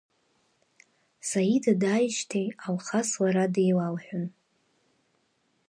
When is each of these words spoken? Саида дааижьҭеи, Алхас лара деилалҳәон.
Саида 1.27 1.73
дааижьҭеи, 1.81 2.47
Алхас 2.67 3.09
лара 3.21 3.45
деилалҳәон. 3.53 4.25